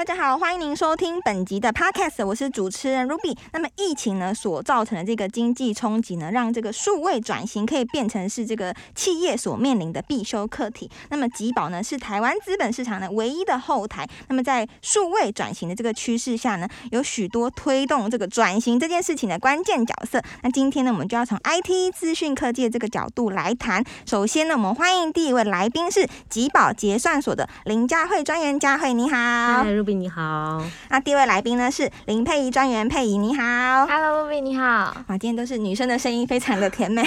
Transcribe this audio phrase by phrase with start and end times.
[0.00, 3.36] 大家好，欢迎您收听本集的 Podcast，我是主持人 Ruby。
[3.52, 10.90] 那么疫情呢所造成的这个经济冲击呢，让这个数位转型可以变成是这个企业所面临的必修课题。
[11.10, 14.08] 那么吉宝呢是台湾资本市场的唯一的后台。
[14.28, 20.18] 那么在数位转型的这个趋势下呢，有许多推动这个转型这件事情的关键角色。
[20.42, 23.84] 那今天呢，我们就要从 IT 资讯科技的这个角度来谈。
[24.06, 29.66] 首先呢，我们欢迎第一位来宾是吉宝结算所的林佳慧专员，佳慧你好。
[29.94, 33.42] 你好，那第一位来宾呢是林佩仪专员，佩仪你好
[33.86, 37.02] ，Hello Ruby 你好，哇，今天都是女生的声音，非常的甜美。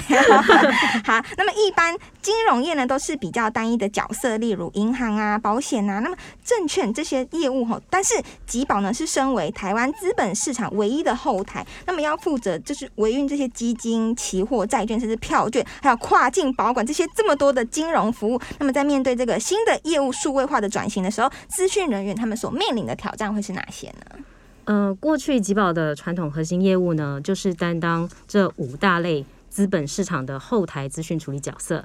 [1.05, 8.13] 好，那么一般金融业呢都是比较单一的角色，例如银行啊、保险啊，那么证券这些业务哈，但是
[8.45, 18.39] 吉宝呢是身为台湾资本市场唯一的后台，那么要负责就是维运这些基金、期货、债券，甚至票券，还有跨境保管这些这么多的金融服务。
[18.59, 24.17] 那么在面对这个新的业务数位化的转型的时候，资讯人员他们所面面临的挑战会是哪些呢？
[24.65, 31.83] 呃，过去吉宝的传统核心业务呢，就是担当这五大类资本市场的后台资讯处理角色。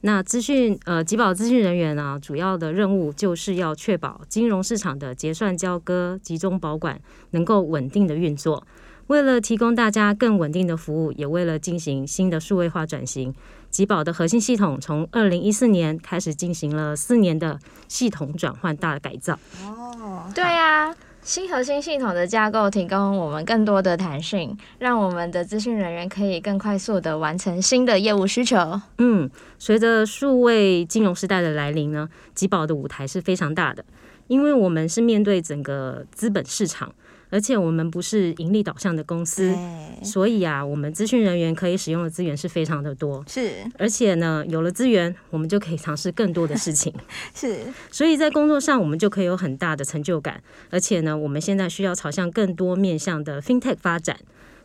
[0.00, 7.00] 那资讯呃，吉宝资讯人员呢，主要的任务就是要确保金融市场的结算交割、集中保管
[7.30, 8.66] 能够稳定的运作。
[9.06, 13.32] 为了提供大家更稳定的服务，也为了进行新的数位化转型。
[13.76, 19.38] 吉宝的核心系统从二零一四年开始进行了四年的系统转换大改造。
[19.62, 28.80] 哦，对呀，新核心系统的架构提供我们更多的弹性，让我们的资讯人员可以更快速的完成新的业务需求。
[28.96, 33.84] 嗯，随着数位金融时代的来临呢，吉宝的舞台是非常大的，
[34.28, 36.94] 因为我们是面对整个资本市场。
[37.30, 39.54] 而且我们不是盈利导向的公司，
[40.02, 43.24] 所以啊，我们咨询人员可以使用的资源是非常的多。
[43.26, 46.92] 是，而且呢，有了资源，我们就可以尝试更多的事情。
[47.34, 47.58] 是，
[47.90, 50.42] 所以在工作上，我们就可以有很大的成就感。
[50.70, 54.16] 而且呢，我们现在需要朝向更多面向的 FinTech 发展。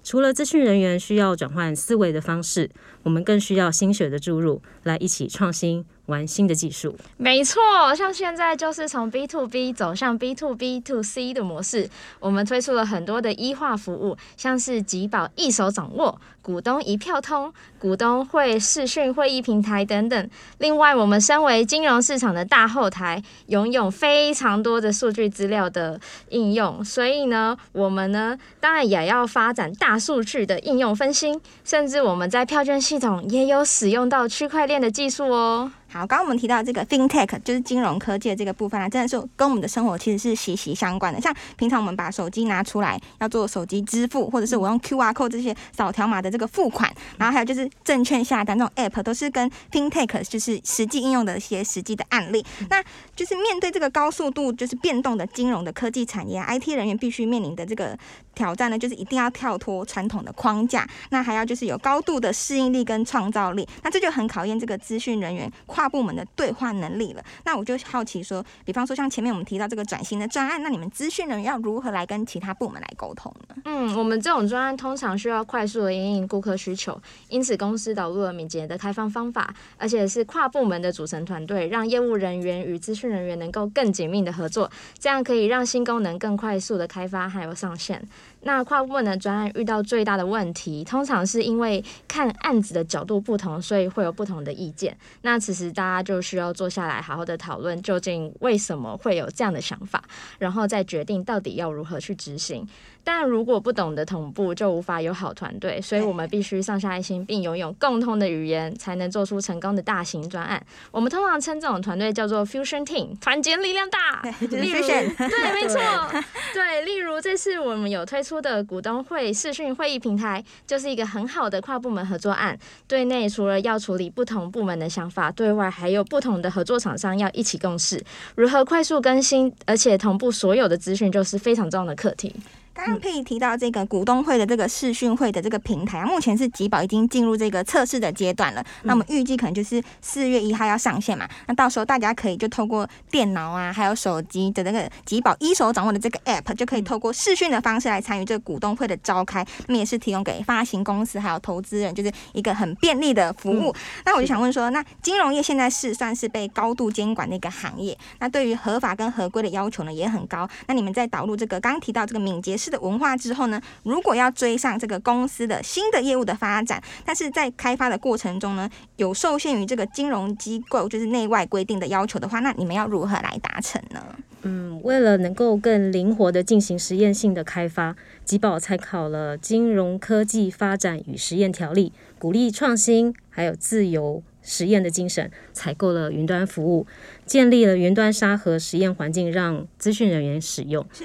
[0.04, 2.70] 除了资讯人员需要转换思维的方式，
[3.04, 5.86] 我们更需要心血的注入，来一起创新。
[6.12, 7.60] 玩新的技术，没错，
[7.96, 11.90] 像现在就是从 B to B 走向 B to B to C 的模式，
[12.20, 20.30] 我们推出了很多的医化服务，像是吉宝一手掌握、股东一票通、股东会视讯会议平台等等。
[20.58, 26.00] 另外，我们身为金融市场的大后台，拥有非常多的数据资料的
[26.30, 35.72] 应用，所以呢，我们呢当然也要发展大数据的应用分析，甚至我们在票券系统也有使用到区块链的技术哦。
[35.94, 41.20] 好，刚刚我们提到这个 FinTech，就是金融科技的这个部分啊，真的是跟我们的生活其实是息息相关的。
[41.20, 52.46] 像平常我们把手机拿出来要做手机支付，或者是我用 QR code 这些扫条码的这个付款，然后还有就是证券下单这种 App，都是跟 FinTech 就是实际应用的一些实际的案例。
[52.70, 52.82] 那
[53.16, 57.98] 就是面对这个高速度就是变动的金融的科技产业，IT 人员必须面临的这个
[58.34, 63.68] 挑战呢，就是一定要跳脱传统的框架，那还要就是有高度的适应力跟创造力。
[63.84, 65.92] 那这就很考验这个资讯人员跨。
[65.92, 73.56] 部门的对话能力了，那我就好奇说，比方说像前面我们提到这个转型的专案，那你们资讯人员要如何来跟其他部门来沟通呢？
[73.66, 88.02] 嗯，我们这种专案通常需要快速的应应顾客需求，因此公司导入了敏捷的开放方法，而且是跨部门的组成团队，让业务人员与资讯人员能够更紧密的合作，这样可以让新功能更快速的开发还有上线。
[88.42, 94.98] 那跨部门的专案遇到最大的问题，通常是因为看案子的角度不同，所以会有不同的意见。
[95.22, 100.04] 那其实大家就需要坐下来好好的讨论，究竟为什么会有这样的想法，
[100.40, 102.68] 然后再决定到底要如何去执行。
[103.04, 110.62] 但如果不懂得同步，就无法有好团队，所以我们必须上下一心，并拥有共通的语言，才能做出成功的大型专案。
[110.92, 114.22] 我们通常称这种团队叫做 Fusion Team，团结力量大。
[114.40, 115.80] 例如，对，没错，
[116.54, 122.58] 对，例如这次我们有推出的股东会视讯会议平台，就是一个很好的跨部门合作案。
[122.88, 128.04] 对内除了要处理不同部门的想法，对外还有不同的合作厂商要一起共事，
[128.36, 132.36] 如何快速更新，而且同步所有的资讯，就是非常重要的课题。
[132.74, 138.64] 刚刚可以提到这个股东会的这个视讯会的这个平台啊，目前是吉宝已经进入这个测试的阶段了。
[138.84, 141.28] 那我们预计可能就是四月一号要上线嘛。
[141.48, 149.46] 那到时候大家可以就透过电脑啊，还有手机的那个吉宝一手掌握的这个 app，就可以透过视讯的方式来参与这个股东会的召开。
[149.68, 153.76] 那么也是提供给发行公司还有投资人，就是一个很便利的服务。
[154.06, 160.50] 那我就想问说，那金融业现在是算是被高度监管的一个行业，那对于合法跟合规的要求呢也很高。
[160.68, 174.02] 那你们在导入这个刚刚提到这个敏捷式的文化之后呢，如果要追上这个公司的新的业务的发展，但是在开发的过程中呢，有受限于这个金融机构就是内外规定的要求的话，那你们要如何来达成呢？
[174.44, 177.96] 嗯，为了能够更灵活的进行实验性的开发，
[178.26, 186.86] 吉宝参考了《金融科技发展与实验条例》，鼓励创新还有自由实验的精神，采购了云端服务，
[187.26, 190.86] 建立了云端沙盒实验环境，让资讯人员使用。
[190.94, 191.04] 是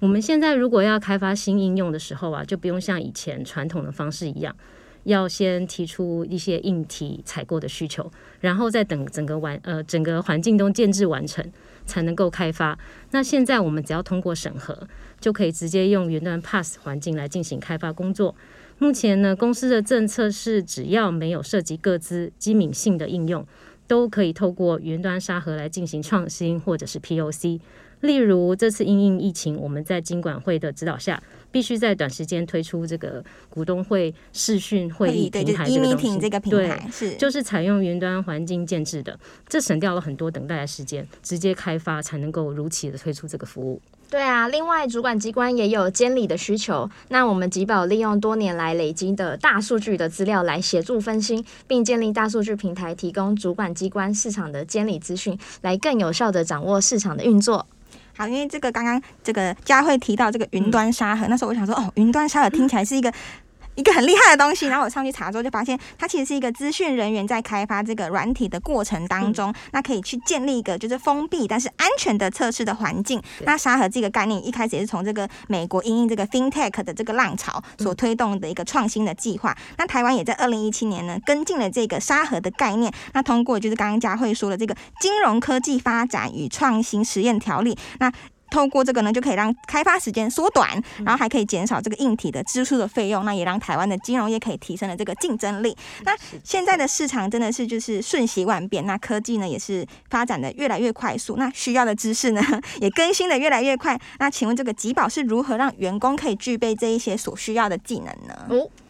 [0.00, 4.56] 我们现在如果要开发新应用的时候啊，就不用像以前传统的方式一样，
[5.04, 11.44] 要先提出一些硬体采购的需求，然后再等整个完呃整个环境都建制完成。
[11.88, 12.78] 才能够开发。
[13.12, 14.86] 那现在我们只要通过审核，
[15.18, 18.34] 就可以直接用云端 Pass 环境来进行开发工作。
[18.78, 23.44] 目前呢，公司的政策是，只要没有涉及各自机敏性的应用，
[23.88, 27.60] 都可以透过云端沙盒来进行创新或者是 POC。
[28.00, 36.18] 例如这次因应疫情，我们在经管会的指导下，必须在短时间推出这个股东会视讯会议平台这个东西。
[36.18, 39.18] 这个平台是就是采用云端环境建制的，
[39.48, 43.80] 这省掉了很多等待的时间，直接开发才能够如期的推出这个服务。
[44.10, 57.66] 对啊，另外主管机关也有监理的需求，那我们吉宝利用多年来累积的大数据的资料来协助分析，并建立大数据平台，提供主管机关市场的监理资讯，来更有效的掌握市场的运作。
[58.18, 63.10] 好，因为这个刚刚这个佳慧提到这个云端沙盒，那时候我想说，哦，云端沙盒听起来是一个。
[63.78, 73.22] 一个很厉害的东西，然后我上去查之后就发现，它其实是一个资讯人员在开发这个软体的过程当中，那可以去建立一个就是封闭但是安全的测试的环境。
[73.44, 79.56] 那沙盒这个概念一开始也是从这个美国因应这个 FinTech 的这个浪潮所推动的一个创新的计划。
[79.76, 82.92] 那台湾也在二零一七年呢跟进了这个沙盒的概念。
[83.12, 88.12] 那通过就是刚刚佳慧说的这个金融科技发展与创新实验条例，那。
[88.50, 90.70] 透过这个呢，就可以让开发时间缩短，
[91.04, 95.76] 然后还可以减少这个硬体的支出的费用，那也让台湾的金融业可以提升了这个竞争力。
[96.04, 102.42] 那现在的市场真的是就是瞬息万变，那科技呢也是发展的越来越快速，那需要的知识呢
[102.80, 103.98] 也更新的越来越快。
[104.18, 108.46] 那请问这个吉宝是如何让员工可以具备这一些所需要的技能呢？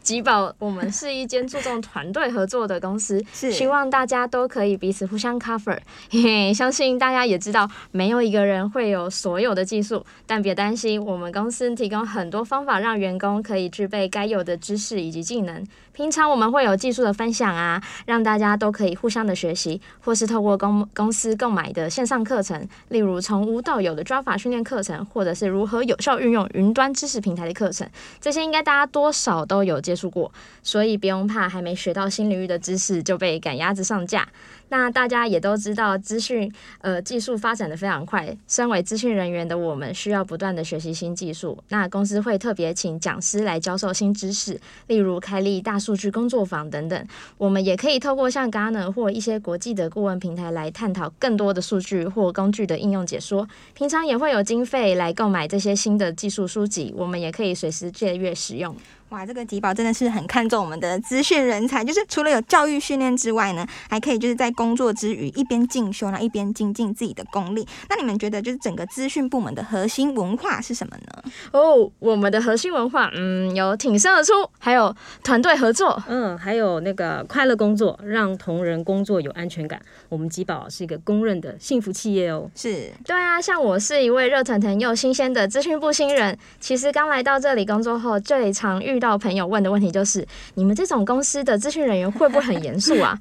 [0.08, 3.22] 吉宝，我们是一间注重团队合作的公司，
[3.52, 5.78] 希望大家都可以彼此互相 cover。
[6.08, 15.62] 嘿嘿，相信大家也知道，没有一个人会有所有的技术，但别担心，我们公司提供很多方法，让员工可以具备该有的知识以及技能。
[15.98, 27.90] 平常我们会有技术的分享啊，让大家都可以互相的学习，或是透过公公司购买的线上课程，例如从无到有的抓法训练课程，或者是如何有效运用云端知识平台的课程，
[28.20, 34.28] 这些应该大家多少都有接触过，所以不用怕还没学到新领域的知识就被赶鸭子上架。
[34.70, 38.36] 那大家也都知道，资讯呃技术发展的非常快。
[38.46, 41.58] 身为资讯人员的我们，需要不断的学习新技术。
[41.68, 47.06] 那公司会特别请讲师来教授新知识，例如开立大数据工作坊等等。
[47.36, 53.48] 我们也可以透过像 Gartner 或一些国际的顾问平台来探讨更多的数据或工具的应用解说。
[53.74, 58.74] 平常也会有经费来购买这些新的技术书籍，我们也可以随时借阅使用。
[59.10, 67.66] 哇，这个吉宝真的是很看重我们的资讯人才，就是除了有教育训练之外呢，还可以就是在工作之余一边进修然后，一边精进自己的功力。
[67.88, 71.22] 那你们觉得就是整个资讯部门的核心文化是什么呢？
[71.52, 74.94] 哦，我们的核心文化，嗯，有挺身而出，还有
[75.24, 79.80] 团队合作，嗯，还有那个快乐工作，让同仁工作有安全感。
[80.10, 82.50] 我们吉宝是一个公认的幸福企业哦。
[82.54, 93.16] 是对啊，像我是一位热腾腾又新鲜的资讯部新人，其实刚来到这里工作后，最常遇遇到朋友问的问题就是：你们这种公司的咨询人员会不会很严肃啊？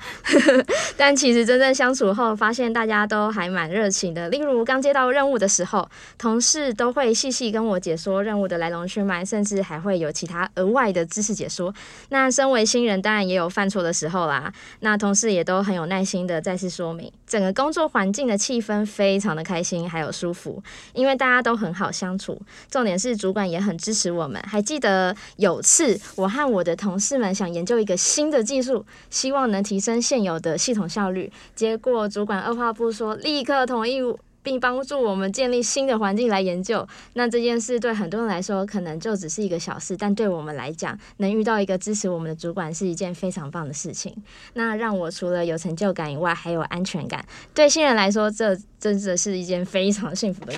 [0.97, 4.27] 但其实真正相处后，发现大家都还蛮热情的。
[4.29, 11.71] 例如刚接到任务的时候，同事都会细细跟我解说任务的来龙去脉，甚至还会有其他额外的知识解说。
[12.09, 14.51] 那身为新人，当然也有犯错的时候啦。
[14.79, 22.41] 那同事也都很有耐心的再次说明，整个工作环境的气氛非常的开心，还有舒服，因为大家都很好相处。
[22.71, 25.61] 重点是主管也很支持我们，还记得有。
[25.67, 31.29] 次我和我的同事们想研究一个新的技术，希望能提升现有的系统效率。
[31.55, 34.01] 结果主管二话不说，立刻同意。
[34.47, 36.87] 并帮助我们建立新的环境来研究。
[37.15, 44.15] 那这件事对很多人来说可能就只是一个小事，但对我们来讲，能遇到一个支持我们的主管是一件非常棒的事情。
[44.53, 47.25] 那让我除了有成就感以外，还有安全感。
[47.53, 50.53] 对新人来说，这真的是一件非常幸福的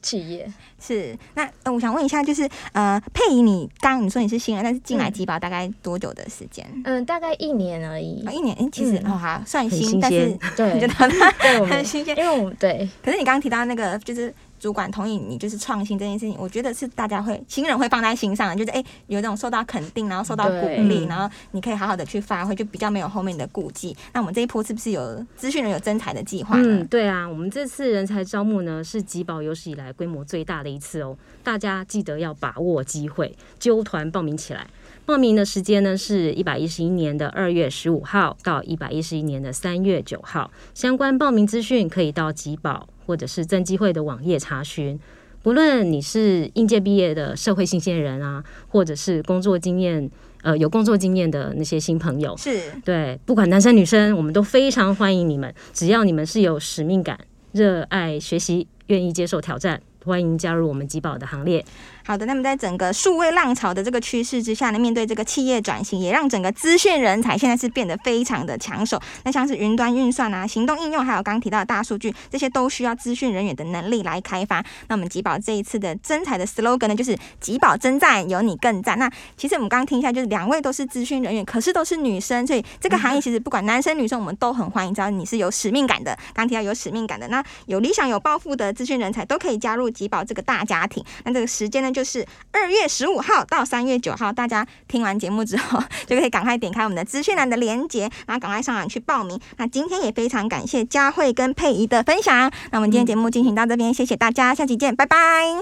[0.00, 0.50] 企业。
[0.86, 1.16] 是。
[1.34, 6.66] 那呃我想问一下，就是呃，佩仪，你刚你说你是新人，但是进来提保大概多久的时间？
[6.84, 8.24] 嗯，大概一年而已。
[8.30, 10.94] 一年，哎，其实哦，好算新，但是 对，觉得
[11.40, 12.88] 对我们很新鲜，因为我们对。
[13.02, 23.94] 可是你刚刚提到那个，就是主管同意你就是创新这件事情，我觉得是大家会新人会放在心上的，就是哎、有这种受到肯定，然后受到鼓励，然后你可以好好的去发挥，就比较没有后面的顾忌。
[24.12, 26.64] 那我们这一波是不是有资讯人有增才的计划呢？
[26.66, 34.66] 嗯，对啊，我们这次人才招募呢是吉宝有史以来规模最大的一次哦，大家记得要把握机会，揪团报名起来。
[35.06, 44.98] 报名的时间呢是一百一十一年的二月十五号到一百一十一年的三月九号，相关报名资讯可以到吉宝或者是增机会的网页查询。
[45.42, 50.10] 不论你是应届毕业的社会新鲜人啊，或者是工作经验
[50.42, 55.54] 呃有工作经验的那些新朋友，是对，不管男生女生，我们都非常欢迎你们。
[55.74, 57.18] 只要你们是有使命感、
[57.52, 61.62] 热爱学习、愿意接受挑战，欢迎加入我们吉宝的行列。
[62.06, 69.00] 好的，那么在整个数位浪潮的这个趋势之下呢，面对这个企业转型，也让整个资讯人才现在是变得非常的抢手。
[69.24, 74.62] 那像是云端运算啊、行动应用，还有刚提到的大数据，这些都需要资讯人员的能力来开发。
[74.88, 78.98] 那我们吉宝这一次的增才的 slogan 呢，就是“吉宝真赞，有你更赞”。
[79.00, 84.92] 那其实我们刚刚听一下，就是两位都是资讯人员，可是都是女生，所以这个行业其实不管男生女生，我们都很欢迎。
[84.92, 91.02] 只要你是有使命感的，刚提到有使命感的，那有理想、有抱负的资讯人才都可以加入吉宝这个大家庭。
[91.24, 99.40] 那这个时间呢，就是二月十五号到三月九号，大家听完节目之后， 就可以赶快点开我们的资讯栏的链接，然后赶快上网去报名。
[99.56, 102.50] 那今天也非常感谢佳慧跟佩仪的分享。
[102.72, 105.16] 那我们今天节目进行到这边，谢谢大家，下期见，拜拜。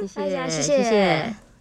[0.09, 1.52] 谢大家谢谢谢